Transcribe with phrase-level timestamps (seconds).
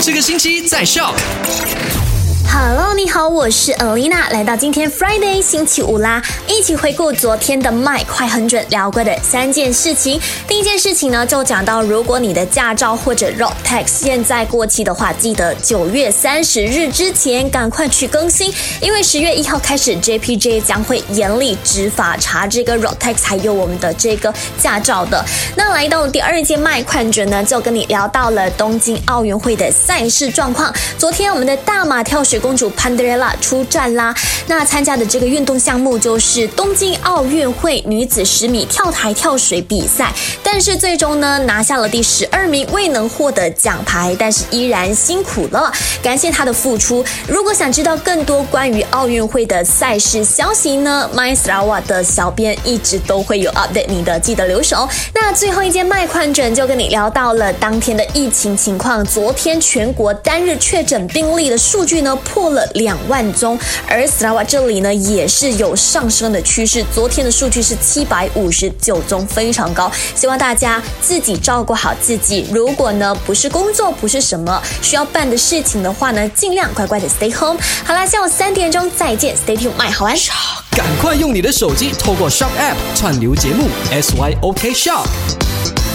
[0.00, 1.12] 这个星期在笑。
[2.60, 10.20] Hello，你好，我是 Alina，来到今天 Friday 星期五啦，一起回顾昨天的麦快很准聊过的三件事情。
[10.48, 25.24] 第一件事情呢，就讲到如果你的驾照或者 Road Tax 现在过期的话，记得九月三十日之前赶快去更新，因为十月一号开始 JPJ 将会严厉执法查这个 Road Tax 还有我们的这个驾照的。
[25.54, 30.74] 那来到第二件麦快很准呢，就跟你聊到了东京奥运会的赛事状况。
[30.98, 32.42] 昨天我们的大马跳水。
[32.48, 34.14] 公主潘德瑞拉出战啦！
[34.46, 40.10] 那参加的这个运动项目就是东京奥运会女子十米跳台跳水比赛，
[40.50, 45.70] 但是最终呢拿下了第十二名，未能获得奖牌，但是依然辛苦了，
[46.02, 47.04] 感谢他的付出。
[47.28, 54.88] 如果想知道更多关于奥运会的赛事消息呢，My s a w a 的小编一直都会有 update 你的，记得留守。
[55.14, 62.16] 那最后一件麦快准就跟你聊到了当天的疫情情况，昨天全国单日确诊病例的数据呢。
[62.24, 66.82] 破了两万宗，而斯拉瓦这里呢也是有上升的趋势。
[66.94, 69.90] 昨天的数据是七百五十九宗，非常高。
[70.14, 72.46] 希望大家自己照顾好自己。
[72.52, 77.60] 如果呢不是工作，不是什么需要办的事情的话呢，尽量乖乖的 stay home。
[77.84, 80.16] 好啦，下午三点钟再见，stay tuned，麦好玩。
[80.70, 85.87] 赶快用你的手机透过 Shop App 串流节目 SYOK Shop。